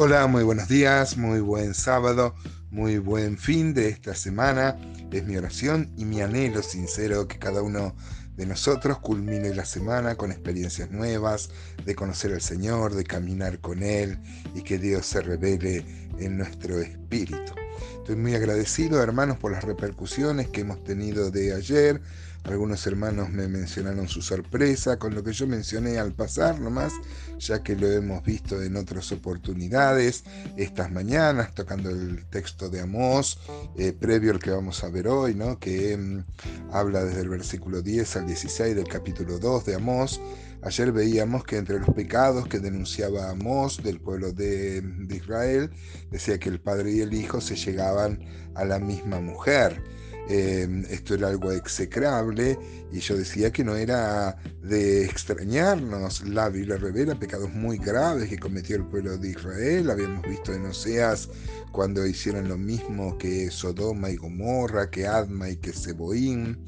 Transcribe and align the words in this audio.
Hola, 0.00 0.28
muy 0.28 0.44
buenos 0.44 0.68
días, 0.68 1.16
muy 1.16 1.40
buen 1.40 1.74
sábado, 1.74 2.32
muy 2.70 2.98
buen 2.98 3.36
fin 3.36 3.74
de 3.74 3.88
esta 3.88 4.14
semana. 4.14 4.78
Es 5.10 5.26
mi 5.26 5.36
oración 5.36 5.92
y 5.96 6.04
mi 6.04 6.20
anhelo 6.20 6.62
sincero 6.62 7.26
que 7.26 7.40
cada 7.40 7.62
uno 7.62 7.96
de 8.36 8.46
nosotros 8.46 9.00
culmine 9.00 9.52
la 9.52 9.64
semana 9.64 10.14
con 10.14 10.30
experiencias 10.30 10.92
nuevas, 10.92 11.50
de 11.84 11.96
conocer 11.96 12.32
al 12.32 12.42
Señor, 12.42 12.94
de 12.94 13.02
caminar 13.02 13.58
con 13.58 13.82
Él 13.82 14.20
y 14.54 14.62
que 14.62 14.78
Dios 14.78 15.04
se 15.04 15.20
revele 15.20 15.84
en 16.20 16.38
nuestro 16.38 16.80
espíritu. 16.80 17.54
Estoy 17.98 18.16
muy 18.16 18.34
agradecido, 18.34 19.02
hermanos, 19.02 19.38
por 19.38 19.52
las 19.52 19.64
repercusiones 19.64 20.48
que 20.48 20.62
hemos 20.62 20.82
tenido 20.84 21.30
de 21.30 21.54
ayer. 21.54 22.00
Algunos 22.44 22.86
hermanos 22.86 23.30
me 23.30 23.46
mencionaron 23.48 24.08
su 24.08 24.22
sorpresa 24.22 24.98
con 24.98 25.14
lo 25.14 25.22
que 25.22 25.32
yo 25.32 25.46
mencioné 25.46 25.98
al 25.98 26.12
pasar 26.12 26.58
nomás, 26.60 26.94
ya 27.38 27.62
que 27.62 27.76
lo 27.76 27.90
hemos 27.90 28.24
visto 28.24 28.62
en 28.62 28.76
otras 28.76 29.12
oportunidades 29.12 30.24
estas 30.56 30.90
mañanas, 30.90 31.54
tocando 31.54 31.90
el 31.90 32.24
texto 32.30 32.70
de 32.70 32.80
Amós, 32.80 33.38
eh, 33.76 33.92
previo 33.92 34.32
al 34.32 34.38
que 34.38 34.50
vamos 34.50 34.82
a 34.82 34.88
ver 34.88 35.08
hoy, 35.08 35.34
¿no? 35.34 35.58
que 35.58 35.96
mm, 35.96 36.24
habla 36.72 37.04
desde 37.04 37.20
el 37.20 37.28
versículo 37.28 37.82
10 37.82 38.16
al 38.16 38.26
16 38.26 38.74
del 38.74 38.88
capítulo 38.88 39.38
2 39.38 39.66
de 39.66 39.74
Amós. 39.74 40.20
Ayer 40.68 40.92
veíamos 40.92 41.44
que 41.44 41.56
entre 41.56 41.78
los 41.80 41.88
pecados 41.94 42.46
que 42.46 42.58
denunciaba 42.58 43.30
Amós 43.30 43.82
del 43.82 44.00
pueblo 44.00 44.32
de, 44.32 44.82
de 44.82 45.16
Israel, 45.16 45.70
decía 46.10 46.38
que 46.38 46.50
el 46.50 46.60
padre 46.60 46.92
y 46.92 47.00
el 47.00 47.14
hijo 47.14 47.40
se 47.40 47.56
llegaban 47.56 48.22
a 48.54 48.66
la 48.66 48.78
misma 48.78 49.18
mujer. 49.18 49.82
Em, 50.30 50.84
esto 50.90 51.14
era 51.14 51.28
algo 51.28 51.50
execrable 51.52 52.58
y 52.92 52.98
yo 53.00 53.16
decía 53.16 53.50
que 53.50 53.64
no 53.64 53.76
era 53.76 54.36
de 54.62 55.06
extrañarnos. 55.06 56.28
La 56.28 56.50
Biblia 56.50 56.76
revela 56.76 57.18
pecados 57.18 57.50
muy 57.50 57.78
graves 57.78 58.28
que 58.28 58.38
cometió 58.38 58.76
el 58.76 58.84
pueblo 58.84 59.16
de 59.16 59.30
Israel. 59.30 59.88
Habíamos 59.90 60.22
visto 60.28 60.52
en 60.52 60.66
Oseas 60.66 61.30
cuando 61.72 62.06
hicieron 62.06 62.46
lo 62.46 62.58
mismo 62.58 63.16
que 63.16 63.50
Sodoma 63.50 64.10
y 64.10 64.16
Gomorra, 64.16 64.90
que 64.90 65.06
Adma 65.06 65.48
y 65.48 65.56
que 65.56 65.72
Seboín. 65.72 66.58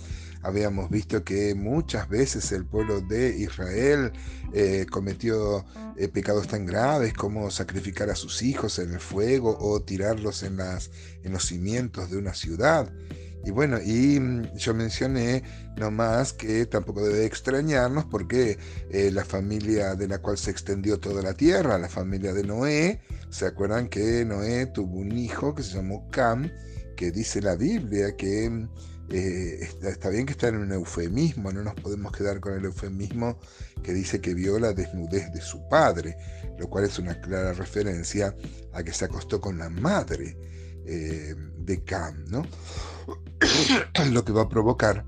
Habíamos 0.42 0.88
visto 0.88 1.22
que 1.22 1.55
muchas 1.55 2.08
veces 2.08 2.50
el 2.53 2.64
pueblo 2.64 3.03
de 3.03 3.36
Israel 3.36 4.11
eh, 4.55 4.86
cometió 4.91 5.66
eh, 5.98 6.08
pecados 6.08 6.48
tan 6.48 6.64
graves 6.64 7.12
como 7.12 7.50
sacrificar 7.50 8.08
a 8.08 8.14
sus 8.14 8.41
hijos 8.41 8.78
en 8.78 8.94
el 8.94 9.00
fuego 9.00 9.58
o 9.61 9.83
tirarlos 9.83 10.42
en, 10.44 10.56
las, 10.56 10.91
en 11.22 11.33
los 11.33 11.44
cimientos 11.44 12.11
de 12.11 12.16
una 12.16 12.33
ciudad. 12.33 12.91
Y 13.44 13.50
bueno, 13.50 13.78
y 13.80 14.20
mm, 14.20 14.55
yo 14.56 14.74
mencioné 14.74 15.42
nomás 15.77 16.33
que 16.33 16.66
tampoco 16.66 17.02
debe 17.05 17.24
extrañarnos 17.24 18.05
porque 18.05 18.58
eh, 18.91 19.10
la 19.10 19.24
familia 19.24 19.94
de 19.94 20.08
la 20.08 20.19
cual 20.19 20.36
se 20.36 20.50
extendió 20.50 21.00
toda 21.00 21.22
la 21.22 21.34
tierra, 21.34 21.78
la 21.78 21.88
familia 21.88 22.32
de 22.32 22.44
Noé, 22.44 23.00
¿se 23.30 23.47
acuerdan 23.47 23.88
que 23.88 24.24
Noé 24.24 24.66
tuvo 24.66 24.98
un 24.98 25.12
hijo 25.12 25.55
que 25.55 25.62
se 25.62 25.77
llamó 25.77 26.08
Cam, 26.10 26.50
que 26.97 27.10
dice 27.10 27.41
la 27.41 27.56
Biblia 27.56 28.14
que 28.14 28.50
mm, 28.50 28.69
eh, 29.12 29.69
está, 29.82 30.10
bien 30.10 30.27
que 30.27 30.32
está 30.32 30.48
en 30.48 30.56
un 30.56 30.72
eufemismo, 30.72 31.50
no 31.50 31.64
nos 31.64 31.75
podemos 31.75 32.12
quedar 32.12 32.38
con 32.41 32.52
el 32.52 32.64
eufemismo 32.64 33.41
que 33.82 33.92
dice 33.92 34.20
que 34.20 34.34
vio 34.34 34.58
la 34.58 34.72
desnudez 34.72 35.32
de 35.32 35.41
su 35.41 35.66
padre, 35.69 36.16
lo 36.58 36.69
cual 36.69 36.84
es 36.84 36.98
una 36.98 37.20
clara 37.20 37.52
referencia 37.54 38.36
a 38.72 38.82
que 38.84 38.92
se 38.92 39.06
acostó 39.06 39.41
con 39.41 39.58
la 39.58 39.69
madre 39.69 40.36
eh, 40.92 41.36
de 41.58 41.84
Cam, 41.84 42.24
¿no? 42.28 42.44
lo 44.10 44.24
que 44.24 44.33
va 44.33 44.42
a 44.42 44.48
provocar 44.48 45.06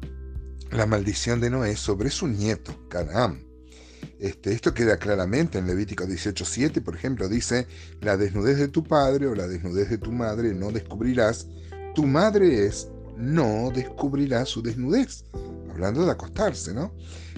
la 0.71 0.87
maldición 0.87 1.41
de 1.41 1.51
Noé 1.51 1.77
sobre 1.77 2.09
su 2.09 2.29
nieto, 2.29 2.89
Canaán. 2.89 3.45
Este, 4.21 4.53
esto 4.53 4.73
queda 4.73 4.97
claramente 4.97 5.59
en 5.59 5.67
Levítico 5.67 6.05
18.7, 6.05 6.83
por 6.85 6.95
ejemplo, 6.95 7.29
dice, 7.29 7.67
la 8.01 8.17
desnudez 8.17 8.59
de 8.59 8.69
tu 8.69 8.85
padre 8.85 9.27
o 9.27 9.35
la 9.35 9.49
desnudez 9.49 9.91
de 9.91 9.99
tu 9.99 10.13
madre 10.13 10.55
no 10.55 10.71
descubrirás, 10.71 11.49
tu 11.97 12.07
madre 12.07 12.67
es, 12.67 12.89
no 13.17 13.73
descubrirá 13.75 14.47
su 14.47 14.63
desnudez. 14.63 15.25
Hablando 15.69 16.05
de 16.05 16.13
acostarse, 16.13 16.73
¿no? 16.73 16.95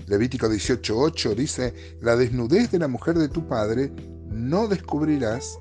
Levítico 0.07 0.49
18.8 0.49 1.35
dice, 1.35 1.75
la 2.03 2.15
desnudez 2.15 2.71
de 2.71 2.79
la 2.79 2.89
mujer 2.89 3.17
de 3.17 3.31
tu 3.31 3.49
padre 3.49 3.91
no 4.29 4.69
descubrirás, 4.69 5.59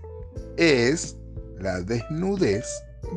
es 0.58 1.16
la 1.64 1.82
desnudez 1.82 2.66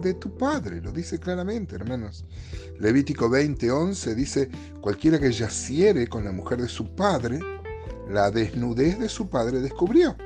de 0.02 0.14
tu 0.14 0.36
padre, 0.36 0.80
lo 0.80 0.92
dice 0.92 1.18
claramente, 1.18 1.74
hermanos. 1.74 2.24
Levítico 2.78 3.28
20:11 3.28 4.14
dice, 4.14 4.48
cualquiera 4.80 5.18
que 5.18 5.32
yaciere 5.32 6.06
con 6.06 6.24
la 6.24 6.32
mujer 6.32 6.62
de 6.62 6.68
su 6.68 6.94
padre, 6.94 7.40
la 8.08 8.30
desnudez 8.30 8.98
de 8.98 9.08
su 9.08 9.28
padre 9.28 9.60
descubrió. 9.60 10.16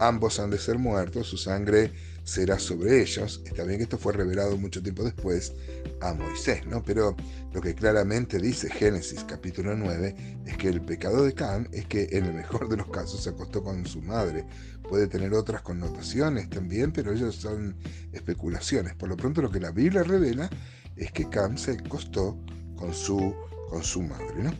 Ambos 0.00 0.40
han 0.40 0.50
de 0.50 0.58
ser 0.58 0.78
muertos, 0.78 1.28
su 1.28 1.36
sangre 1.36 1.92
será 2.28 2.58
sobre 2.58 3.00
ellos. 3.00 3.40
Está 3.46 3.64
bien 3.64 3.78
que 3.78 3.84
esto 3.84 3.96
fue 3.96 4.12
revelado 4.12 4.58
mucho 4.58 4.82
tiempo 4.82 5.02
después 5.02 5.54
a 6.02 6.12
Moisés, 6.12 6.66
¿no? 6.66 6.82
Pero 6.82 7.16
lo 7.54 7.60
que 7.62 7.74
claramente 7.74 8.38
dice 8.38 8.68
Génesis 8.68 9.24
capítulo 9.24 9.74
9 9.74 10.14
es 10.44 10.56
que 10.58 10.68
el 10.68 10.82
pecado 10.82 11.24
de 11.24 11.32
Can 11.32 11.68
es 11.72 11.86
que 11.86 12.06
en 12.12 12.26
el 12.26 12.34
mejor 12.34 12.68
de 12.68 12.76
los 12.76 12.88
casos 12.90 13.22
se 13.22 13.30
acostó 13.30 13.64
con 13.64 13.86
su 13.86 14.02
madre. 14.02 14.44
Puede 14.82 15.06
tener 15.06 15.32
otras 15.32 15.62
connotaciones 15.62 16.50
también, 16.50 16.92
pero 16.92 17.12
ellas 17.12 17.34
son 17.34 17.74
especulaciones. 18.12 18.94
Por 18.94 19.08
lo 19.08 19.16
pronto 19.16 19.40
lo 19.40 19.50
que 19.50 19.60
la 19.60 19.70
Biblia 19.70 20.02
revela 20.02 20.50
es 20.96 21.10
que 21.12 21.30
Cam 21.30 21.56
se 21.56 21.72
acostó 21.72 22.38
con 22.76 22.92
su, 22.92 23.34
con 23.70 23.82
su 23.82 24.02
madre, 24.02 24.42
¿no? 24.42 24.52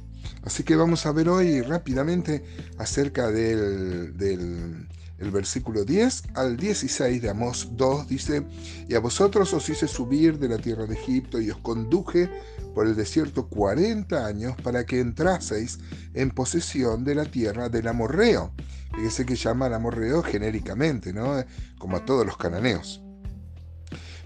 Así 0.43 0.63
que 0.63 0.75
vamos 0.75 1.05
a 1.05 1.13
ver 1.13 1.29
hoy 1.29 1.61
rápidamente 1.61 2.43
acerca 2.79 3.31
del, 3.31 4.17
del 4.17 4.89
el 5.19 5.31
versículo 5.31 5.85
10 5.85 6.23
al 6.35 6.57
16 6.57 7.21
de 7.21 7.31
Amós 7.31 7.69
2 7.73 8.09
dice, 8.09 8.47
y 8.89 8.95
a 8.95 9.01
vosotros 9.01 9.53
os 9.53 9.69
hice 9.69 9.89
subir 9.89 10.39
de 10.39 10.49
la 10.49 10.59
tierra 10.59 10.87
de 10.87 10.95
Egipto 10.95 11.41
y 11.41 11.51
os 11.51 11.59
conduje 11.59 12.31
por 12.75 12.87
el 12.87 12.95
desierto 12.95 13.49
40 13.49 14.25
años 14.25 14.55
para 14.63 14.87
que 14.87 15.01
entraseis 15.01 15.81
en 16.15 16.31
posesión 16.31 17.05
de 17.05 17.17
la 17.17 17.25
tierra 17.25 17.69
del 17.69 17.89
amorreo. 17.89 18.53
Fíjese 18.95 19.27
que 19.27 19.35
llama 19.35 19.67
al 19.67 19.75
amorreo 19.75 20.23
genéricamente, 20.23 21.13
¿no? 21.13 21.45
Como 21.79 21.97
a 21.97 22.05
todos 22.05 22.25
los 22.25 22.37
cananeos. 22.37 23.03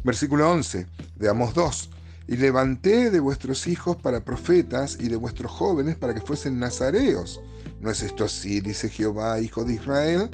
Versículo 0.04 0.50
11 0.50 0.86
de 1.16 1.28
Amós 1.28 1.54
2. 1.54 1.90
Y 2.28 2.36
levanté 2.36 3.10
de 3.10 3.20
vuestros 3.20 3.66
hijos 3.66 3.96
para 3.96 4.24
profetas 4.24 4.96
y 5.00 5.08
de 5.08 5.16
vuestros 5.16 5.50
jóvenes 5.50 5.96
para 5.96 6.14
que 6.14 6.20
fuesen 6.20 6.58
nazareos. 6.58 7.40
¿No 7.80 7.90
es 7.90 8.02
esto 8.02 8.24
así, 8.24 8.60
dice 8.60 8.88
Jehová, 8.88 9.40
hijo 9.40 9.64
de 9.64 9.74
Israel? 9.74 10.30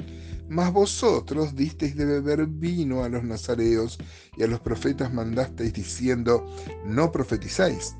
Mas 0.49 0.73
vosotros 0.73 1.55
disteis 1.55 1.95
de 1.95 2.05
beber 2.05 2.47
vino 2.47 3.03
a 3.03 3.09
los 3.09 3.23
nazareos 3.23 3.99
y 4.35 4.41
a 4.41 4.47
los 4.47 4.59
profetas 4.59 5.13
mandasteis 5.13 5.71
diciendo, 5.73 6.43
no 6.85 7.11
profetizáis. 7.11 7.95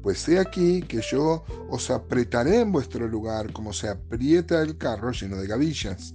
Pues 0.00 0.28
he 0.28 0.38
aquí 0.38 0.82
que 0.82 1.00
yo 1.00 1.44
os 1.68 1.90
apretaré 1.90 2.60
en 2.60 2.70
vuestro 2.70 3.08
lugar 3.08 3.52
como 3.52 3.72
se 3.72 3.88
aprieta 3.88 4.62
el 4.62 4.78
carro 4.78 5.10
lleno 5.10 5.38
de 5.38 5.48
gavillas. 5.48 6.12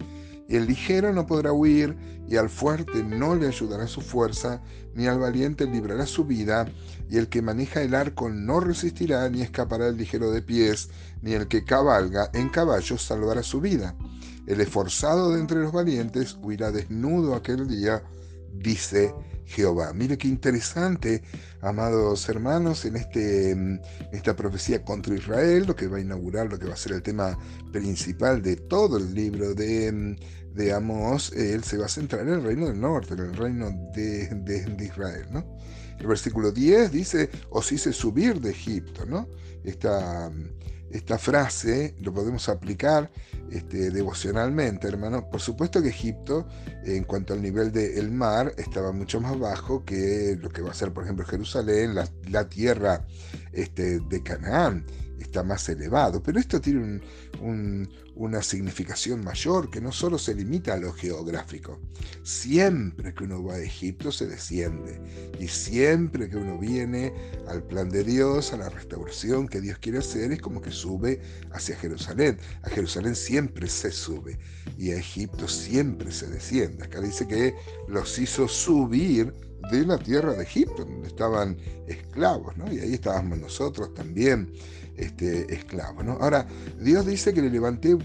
Y 0.47 0.55
el 0.55 0.67
ligero 0.67 1.11
no 1.11 1.27
podrá 1.27 1.51
huir, 1.51 1.97
y 2.29 2.37
al 2.37 2.49
fuerte 2.49 3.03
no 3.03 3.35
le 3.35 3.47
ayudará 3.47 3.85
su 3.87 4.01
fuerza, 4.01 4.61
ni 4.93 5.07
al 5.07 5.19
valiente 5.19 5.65
librará 5.65 6.05
su 6.05 6.23
vida, 6.25 6.65
y 7.09 7.17
el 7.17 7.27
que 7.27 7.41
maneja 7.41 7.81
el 7.81 7.93
arco 7.93 8.29
no 8.29 8.59
resistirá, 8.61 9.29
ni 9.29 9.41
escapará 9.41 9.87
el 9.87 9.97
ligero 9.97 10.31
de 10.31 10.41
pies, 10.41 10.89
ni 11.21 11.33
el 11.33 11.47
que 11.47 11.65
cabalga 11.65 12.29
en 12.33 12.49
caballo 12.49 12.97
salvará 12.97 13.43
su 13.43 13.59
vida. 13.59 13.95
El 14.45 14.61
esforzado 14.61 15.31
de 15.31 15.39
entre 15.39 15.59
los 15.59 15.71
valientes 15.71 16.37
huirá 16.41 16.71
desnudo 16.71 17.35
aquel 17.35 17.67
día, 17.67 18.03
dice 18.53 19.13
Jehová. 19.45 19.93
Mire 19.93 20.17
qué 20.17 20.27
interesante, 20.27 21.23
amados 21.61 22.27
hermanos, 22.27 22.85
en 22.85 22.95
este, 22.95 23.55
esta 24.11 24.35
profecía 24.35 24.83
contra 24.83 25.15
Israel, 25.15 25.65
lo 25.65 25.75
que 25.75 25.87
va 25.87 25.97
a 25.97 26.01
inaugurar, 26.01 26.49
lo 26.49 26.59
que 26.59 26.65
va 26.65 26.73
a 26.73 26.77
ser 26.77 26.93
el 26.93 27.03
tema 27.03 27.37
principal 27.71 28.41
de 28.41 28.55
todo 28.55 28.97
el 28.97 29.13
libro 29.13 29.53
de, 29.53 30.17
de 30.53 30.73
Amós, 30.73 31.31
él 31.33 31.63
se 31.63 31.77
va 31.77 31.85
a 31.85 31.89
centrar 31.89 32.27
en 32.27 32.33
el 32.33 32.43
reino 32.43 32.67
del 32.67 32.79
norte, 32.79 33.13
en 33.13 33.21
el 33.21 33.33
reino 33.33 33.71
de, 33.93 34.27
de, 34.27 34.85
Israel. 34.85 35.25
¿no? 35.31 35.57
El 35.99 36.07
versículo 36.07 36.51
10 36.51 36.91
dice, 36.91 37.29
os 37.49 37.71
hice 37.71 37.91
subir 37.93 38.39
de 38.39 38.51
Egipto. 38.51 39.05
¿no? 39.05 39.27
Esta, 39.63 40.31
esta 40.91 41.17
frase 41.17 41.95
lo 42.01 42.13
podemos 42.13 42.47
aplicar 42.49 43.09
este, 43.53 43.91
devocionalmente, 43.91 44.87
hermano. 44.87 45.29
Por 45.29 45.39
supuesto 45.39 45.81
que 45.81 45.89
Egipto, 45.89 46.47
en 46.83 47.03
cuanto 47.03 47.33
al 47.33 47.41
nivel 47.41 47.71
del 47.71 48.11
mar, 48.11 48.53
estaba 48.57 48.91
mucho 48.91 49.21
más 49.21 49.37
bajo 49.37 49.85
que 49.85 50.37
lo 50.41 50.49
que 50.49 50.63
va 50.63 50.71
a 50.71 50.73
ser, 50.73 50.91
por 50.91 51.03
ejemplo, 51.03 51.25
Jerusalén, 51.25 51.93
la, 51.93 52.49
tierra 52.49 53.05
este, 53.53 53.99
de 53.99 54.23
Canaán. 54.23 54.85
está 55.19 55.43
más 55.43 55.67
elevado. 55.69 56.21
Pero 56.21 56.39
esto 56.39 56.59
tiene 56.59 57.01
una 58.15 58.43
significación 58.43 59.23
mayor 59.23 59.69
que 59.69 59.81
no 59.81 59.91
solo 59.91 60.17
se 60.17 60.35
limita 60.35 60.73
a 60.73 60.77
lo 60.77 60.91
geográfico. 60.91 61.79
Siempre 62.23 63.13
que 63.13 63.23
uno 63.23 63.43
va 63.43 63.55
a 63.55 63.59
Egipto 63.59 64.11
se 64.11 64.27
desciende. 64.27 64.99
Y 65.39 65.47
siempre 65.47 66.29
que 66.29 66.37
uno 66.37 66.57
viene 66.59 67.13
al 67.47 67.63
plan 67.63 67.89
de 67.89 68.03
Dios, 68.03 68.53
a 68.53 68.57
la 68.57 68.69
restauración 68.69 69.47
que 69.47 69.61
Dios 69.61 69.77
quiere 69.79 69.99
hacer, 69.99 70.31
es 70.31 70.41
como 70.41 70.61
que 70.61 70.71
sube 70.71 71.21
hacia 71.51 71.77
Jerusalén. 71.77 72.37
A 72.63 72.69
Jerusalén 72.69 73.15
siempre 73.15 73.67
se 73.67 73.91
sube. 73.91 74.37
Y 74.77 74.91
a 74.91 74.97
Egipto 74.97 75.47
siempre 75.47 76.11
se 76.11 76.27
desciende. 76.27 76.83
Acá 76.83 76.99
dice 77.01 77.27
que 77.27 77.55
los 77.87 78.19
hizo 78.19 78.47
subir 78.47 79.33
de 79.71 79.85
la 79.85 79.97
tierra 79.97 80.33
de 80.33 80.43
Egipto, 80.43 80.85
donde 80.85 81.07
estaban 81.07 81.57
esclavos, 81.87 82.55
¿no? 82.57 82.71
Y 82.71 82.79
ahí 82.79 82.93
estábamos 82.93 83.37
nosotros 83.39 83.93
también 83.93 84.51
este, 84.97 85.53
esclavos, 85.53 86.03
¿no? 86.03 86.13
Ahora, 86.13 86.45
Dios 86.79 87.05
dice 87.05 87.33
que 87.33 87.41
le 87.41 87.49
levanté 87.49 87.91
em, 87.91 87.99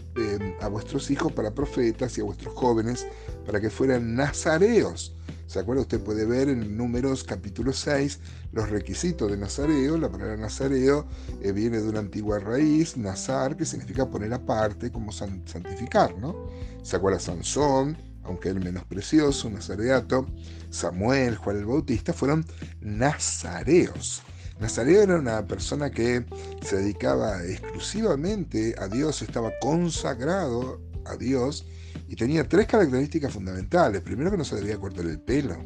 a 0.60 0.68
vuestros 0.68 1.10
hijos 1.10 1.32
para 1.32 1.54
profetas 1.54 2.16
y 2.16 2.20
a 2.20 2.24
vuestros 2.24 2.54
jóvenes 2.54 3.06
para 3.44 3.60
que 3.60 3.70
fueran 3.70 4.14
nazareos. 4.14 5.14
¿Se 5.46 5.58
acuerda? 5.58 5.82
Usted 5.82 6.00
puede 6.00 6.26
ver 6.26 6.50
en 6.50 6.76
Números 6.76 7.24
capítulo 7.24 7.72
6 7.72 8.20
los 8.52 8.68
requisitos 8.68 9.30
de 9.30 9.38
nazareo. 9.38 9.96
La 9.96 10.10
palabra 10.10 10.36
nazareo 10.36 11.06
eh, 11.40 11.52
viene 11.52 11.80
de 11.80 11.88
una 11.88 12.00
antigua 12.00 12.38
raíz, 12.38 12.98
nazar, 12.98 13.56
que 13.56 13.64
significa 13.64 14.10
poner 14.10 14.32
aparte, 14.34 14.92
como 14.92 15.10
santificar, 15.10 16.18
¿no? 16.18 16.36
¿Se 16.82 16.96
acuerda 16.96 17.18
Sansón? 17.18 17.96
Aunque 18.28 18.50
el 18.50 18.60
menos 18.60 18.84
precioso, 18.84 19.50
Nazareato, 19.50 20.26
Samuel, 20.70 21.36
Juan 21.36 21.56
el 21.56 21.66
Bautista, 21.66 22.12
fueron 22.12 22.44
nazareos. 22.80 24.22
Nazareo 24.60 25.02
era 25.02 25.16
una 25.16 25.46
persona 25.46 25.90
que 25.90 26.24
se 26.62 26.76
dedicaba 26.76 27.42
exclusivamente 27.44 28.74
a 28.78 28.88
Dios, 28.88 29.22
estaba 29.22 29.50
consagrado 29.60 30.80
a 31.06 31.16
Dios 31.16 31.64
y 32.08 32.16
tenía 32.16 32.48
tres 32.48 32.66
características 32.66 33.32
fundamentales. 33.32 34.02
Primero 34.02 34.30
que 34.30 34.36
no 34.36 34.44
se 34.44 34.56
debía 34.56 34.78
cortar 34.78 35.06
el 35.06 35.20
pelo 35.20 35.56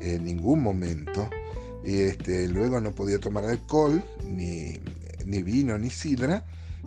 en 0.00 0.24
ningún 0.24 0.62
momento. 0.62 1.28
Este, 1.84 2.48
luego 2.48 2.80
no 2.80 2.92
podía 2.92 3.20
tomar 3.20 3.44
alcohol, 3.44 4.02
ni, 4.24 4.80
ni 5.24 5.42
vino, 5.42 5.78
ni 5.78 5.90
sidra, 5.90 6.44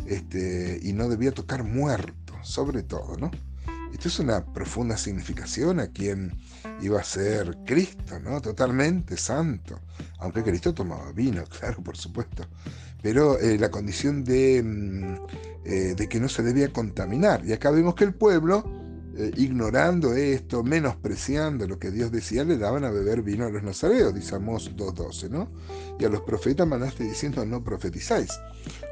este, 0.07 0.79
y 0.81 0.91
no 0.93 1.07
debía 1.07 1.31
tocar 1.31 1.63
muerto, 1.63 2.33
sobre 2.41 2.83
todo, 2.83 3.15
¿no? 3.17 3.31
Esto 3.99 4.07
es 4.07 4.19
una 4.19 4.45
profunda 4.45 4.95
significación 4.95 5.81
a 5.81 5.87
quien 5.87 6.31
iba 6.79 7.01
a 7.01 7.03
ser 7.03 7.57
Cristo, 7.65 8.17
¿no? 8.17 8.39
Totalmente 8.39 9.17
santo. 9.17 9.77
Aunque 10.19 10.41
Cristo 10.41 10.73
tomaba 10.73 11.11
vino, 11.11 11.43
claro, 11.59 11.83
por 11.83 11.97
supuesto. 11.97 12.45
Pero 13.01 13.37
eh, 13.39 13.57
la 13.57 13.69
condición 13.69 14.23
de, 14.23 14.63
mm, 14.63 15.15
eh, 15.65 15.95
de, 15.97 16.07
que 16.07 16.17
no 16.21 16.29
se 16.29 16.43
debía 16.43 16.71
contaminar. 16.71 17.43
Y 17.45 17.51
acá 17.51 17.71
vemos 17.71 17.93
que 17.93 18.05
el 18.05 18.13
pueblo, 18.13 18.63
eh, 19.19 19.33
ignorando 19.35 20.13
esto, 20.13 20.63
menospreciando 20.63 21.67
lo 21.67 21.77
que 21.77 21.91
Dios 21.91 22.09
decía, 22.09 22.45
le 22.45 22.57
daban 22.57 22.85
a 22.85 22.89
beber 22.89 23.21
vino 23.21 23.45
a 23.45 23.49
los 23.49 23.61
nazareos, 23.61 24.13
dice 24.13 24.35
Amós 24.35 24.71
2.12, 24.77 25.29
¿no? 25.29 25.51
Y 25.99 26.05
a 26.05 26.09
los 26.09 26.21
profetas 26.21 26.65
mandaste 26.65 27.03
diciendo, 27.03 27.45
no 27.45 27.61
profetizáis. 27.61 28.29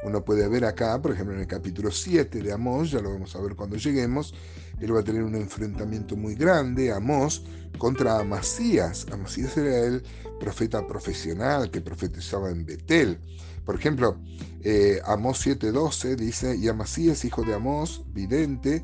Uno 0.04 0.26
puede 0.26 0.46
ver 0.50 0.66
acá, 0.66 1.02
por 1.02 1.14
ejemplo, 1.14 1.34
en 1.34 1.40
el 1.40 1.48
capítulo 1.48 1.92
7 1.92 2.42
de 2.42 2.52
Amós, 2.52 2.92
ya 2.92 3.00
lo 3.00 3.14
vamos 3.14 3.38
a 3.38 3.42
ver 3.42 3.56
cuando 3.56 3.78
lleguemos, 3.78 4.34
él 4.82 4.94
va 4.94 5.00
a 5.00 5.04
tener 5.04 5.24
un 5.24 5.36
enfrentamiento 5.36 6.18
muy 6.18 6.36
grande, 6.36 6.92
Amós, 6.92 7.46
contra 7.78 8.20
Amasías. 8.20 9.06
Amasías 9.14 9.56
era 9.56 9.80
el 9.80 10.04
profeta 10.42 10.86
profesional 10.86 11.72
que 11.72 11.80
profetizaba 11.80 12.52
en 12.52 12.66
Betel. 12.66 13.18
Por 13.66 13.76
ejemplo, 13.76 14.20
eh, 14.62 15.00
Amós 15.06 15.40
7:12 15.40 16.18
dice, 16.18 16.58
y 16.58 16.68
Amasías, 16.68 17.24
hijo 17.24 17.44
de 17.44 17.54
Amós, 17.54 18.04
vidente, 18.14 18.84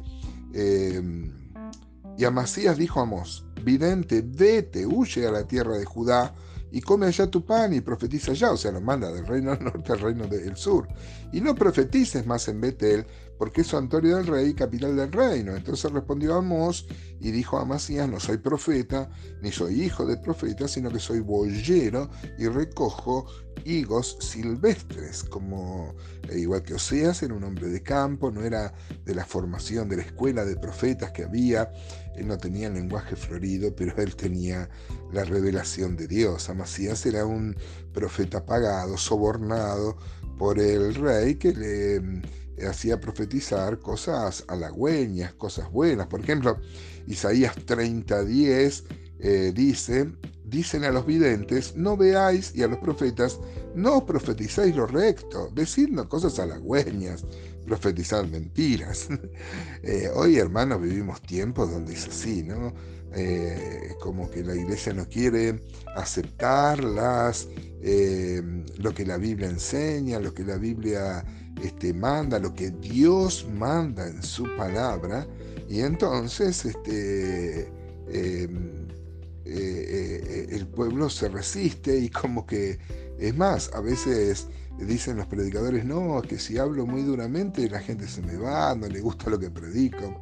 em, 0.54 1.32
y 2.18 2.26
Amasías 2.26 2.78
dijo 2.78 3.00
a 3.00 3.04
Amós, 3.04 3.46
vidente, 3.64 4.24
vete, 4.26 4.86
huye 4.86 5.28
a 5.28 5.32
la 5.32 5.48
tierra 5.48 5.78
de 5.78 5.86
Judá, 5.86 6.34
y 6.72 6.82
come 6.82 7.06
allá 7.06 7.30
tu 7.30 7.46
pan 7.46 7.72
y 7.74 7.82
profetiza 7.82 8.32
allá, 8.32 8.52
o 8.52 8.58
sea, 8.58 8.72
lo 8.72 8.82
manda 8.82 9.12
del 9.12 9.28
reino 9.28 9.52
del 9.56 9.64
norte 9.66 9.92
al 9.94 10.00
reino 10.00 10.26
del 10.28 10.58
sur. 10.58 10.88
Y 11.32 11.40
no 11.40 11.54
profetices 11.54 12.26
más 12.26 12.48
en 12.48 12.62
Betel, 12.62 13.06
porque 13.44 13.60
es 13.60 13.68
santuario 13.68 14.16
del 14.16 14.28
rey, 14.28 14.54
capital 14.54 14.96
del 14.96 15.12
reino. 15.12 15.54
Entonces 15.54 15.92
respondió 15.92 16.36
Amós 16.36 16.88
y 17.20 17.32
dijo 17.32 17.58
a 17.58 17.64
Amasías, 17.64 18.08
no 18.08 18.18
soy 18.18 18.38
profeta, 18.38 19.10
ni 19.42 19.52
soy 19.52 19.84
hijo 19.84 20.06
de 20.06 20.16
profeta, 20.16 20.66
sino 20.66 20.90
que 20.90 21.00
soy 21.00 21.20
boyero 21.20 22.10
y 22.40 22.48
recojo 22.48 23.26
higos 23.66 24.16
silvestres, 24.22 25.26
como 25.26 25.94
eh, 26.30 26.40
igual 26.40 26.64
que 26.64 26.76
Oseas 26.76 27.22
era 27.22 27.34
un 27.34 27.44
hombre 27.44 27.68
de 27.68 27.84
campo, 27.84 28.32
no 28.32 28.46
era 28.46 28.74
de 29.04 29.14
la 29.14 29.26
formación 29.26 29.90
de 29.90 29.98
la 29.98 30.04
escuela 30.04 30.46
de 30.46 30.56
profetas 30.56 31.12
que 31.12 31.26
había, 31.26 31.70
él 32.16 32.30
no 32.30 32.38
tenía 32.38 32.68
el 32.68 32.76
lenguaje 32.76 33.18
florido, 33.18 33.76
pero 33.76 33.94
él 33.98 34.16
tenía 34.16 34.70
la 35.12 35.26
revelación 35.26 35.98
de 35.98 36.08
Dios. 36.08 36.50
Amasías 36.50 37.06
era 37.06 37.26
un 37.26 37.58
profeta 37.92 38.46
pagado, 38.46 38.98
sobornado 38.98 39.98
por 40.38 40.60
el 40.60 40.96
rey 40.96 41.36
que 41.36 41.52
le 41.52 42.24
hacía 42.68 43.00
profetizar 43.00 43.80
cosas 43.80 44.44
halagüeñas, 44.48 45.34
cosas 45.34 45.72
buenas. 45.72 46.08
Por 46.08 46.22
ejemplo, 46.22 46.60
Isaías 47.08 47.56
30:10 47.66 48.84
eh, 49.20 49.52
dice, 49.56 50.12
dicen 50.44 50.84
a 50.84 50.92
los 50.92 51.06
videntes, 51.06 51.76
no 51.76 51.96
veáis, 51.98 52.54
y 52.56 52.64
a 52.64 52.68
los 52.68 52.80
profetas, 52.80 53.40
no 53.76 54.06
profetizáis 54.06 54.76
lo 54.76 54.86
recto, 54.86 55.50
decidnos 55.54 56.08
cosas 56.08 56.38
halagüeñas, 56.40 57.26
profetizar 57.66 58.28
mentiras. 58.28 59.08
Eh, 59.86 60.10
hoy, 60.16 60.38
hermanos, 60.38 60.82
vivimos 60.82 61.22
tiempos 61.22 61.70
donde 61.70 61.92
es 61.94 62.08
así, 62.08 62.42
¿no? 62.42 62.74
Eh, 63.16 63.96
como 64.00 64.30
que 64.32 64.44
la 64.44 64.56
iglesia 64.56 64.92
no 64.92 65.08
quiere 65.08 65.62
aceptar 65.96 66.84
eh, 67.82 68.42
lo 68.78 68.94
que 68.94 69.06
la 69.06 69.18
Biblia 69.18 69.50
enseña, 69.50 70.20
lo 70.20 70.34
que 70.34 70.44
la 70.44 70.58
Biblia 70.58 71.24
este, 71.62 71.94
manda, 71.94 72.40
lo 72.40 72.56
que 72.56 72.72
Dios 72.72 73.48
manda 73.54 74.08
en 74.08 74.24
su 74.24 74.46
palabra, 74.58 75.28
y 75.70 75.82
entonces 75.82 76.66
este, 76.66 77.70
el 79.46 80.68
pueblo 80.68 81.08
se 81.10 81.30
resiste 81.30 81.96
y 81.96 82.10
como 82.10 82.48
que, 82.48 82.80
es 83.20 83.36
más, 83.36 83.70
a 83.74 83.82
veces 83.82 84.48
dicen 84.80 85.18
los 85.18 85.28
predicadores, 85.28 85.86
no, 85.86 86.22
que 86.22 86.40
si 86.40 86.58
hablo 86.58 86.86
muy 86.86 87.04
duramente 87.04 87.70
la 87.70 87.80
gente 87.80 88.08
se 88.08 88.22
me 88.22 88.38
va, 88.38 88.76
no 88.76 88.88
le 88.88 89.02
gusta 89.02 89.30
lo 89.30 89.40
que 89.40 89.50
predico. 89.50 90.20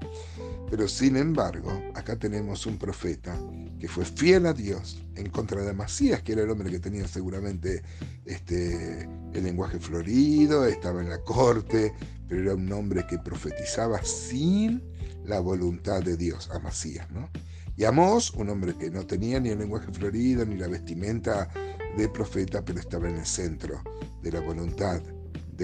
Pero 0.71 0.87
sin 0.87 1.17
embargo, 1.17 1.69
acá 1.95 2.15
tenemos 2.15 2.65
un 2.65 2.77
profeta 2.77 3.37
que 3.77 3.89
fue 3.89 4.05
fiel 4.05 4.45
a 4.45 4.53
Dios 4.53 5.03
en 5.15 5.29
contra 5.29 5.61
de 5.63 5.73
Masías, 5.73 6.23
que 6.23 6.31
era 6.31 6.43
el 6.43 6.49
hombre 6.49 6.71
que 6.71 6.79
tenía 6.79 7.05
seguramente 7.09 7.83
este, 8.23 9.03
el 9.33 9.43
lenguaje 9.43 9.81
florido, 9.81 10.65
estaba 10.65 11.01
en 11.01 11.09
la 11.09 11.21
corte, 11.25 11.93
pero 12.25 12.41
era 12.41 12.55
un 12.55 12.71
hombre 12.71 13.05
que 13.05 13.19
profetizaba 13.19 14.01
sin 14.01 14.81
la 15.25 15.41
voluntad 15.41 16.01
de 16.03 16.15
Dios, 16.15 16.49
a 16.51 16.59
Masías, 16.59 17.11
¿no? 17.11 17.29
Y 17.75 17.83
Amós, 17.83 18.31
un 18.31 18.47
hombre 18.47 18.73
que 18.77 18.89
no 18.89 19.05
tenía 19.05 19.41
ni 19.41 19.49
el 19.49 19.59
lenguaje 19.59 19.91
florido, 19.91 20.45
ni 20.45 20.55
la 20.55 20.69
vestimenta 20.69 21.49
de 21.97 22.07
profeta, 22.07 22.63
pero 22.63 22.79
estaba 22.79 23.09
en 23.09 23.17
el 23.17 23.25
centro 23.25 23.83
de 24.23 24.31
la 24.31 24.39
voluntad 24.39 25.01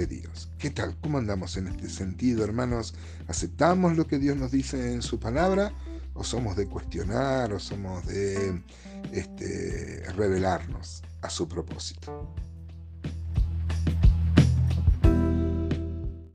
Dios. 0.05 0.49
¿Qué 0.59 0.69
tal? 0.69 0.95
¿Cómo 1.01 1.17
andamos 1.17 1.57
en 1.57 1.67
este 1.67 1.89
sentido, 1.89 2.43
hermanos? 2.43 2.93
¿Aceptamos 3.27 3.97
lo 3.97 4.05
que 4.05 4.19
Dios 4.19 4.37
nos 4.37 4.51
dice 4.51 4.93
en 4.93 5.01
su 5.01 5.19
palabra? 5.19 5.71
¿O 6.13 6.23
somos 6.23 6.55
de 6.55 6.67
cuestionar? 6.67 7.51
¿O 7.53 7.59
somos 7.59 8.05
de 8.05 8.61
este, 9.11 10.03
revelarnos 10.15 11.01
a 11.21 11.29
su 11.29 11.47
propósito? 11.47 12.35